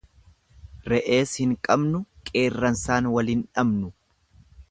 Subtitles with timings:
[0.93, 2.01] Re'ees hin qabnu
[2.31, 3.93] qeerrensaan wal hin dhabnu.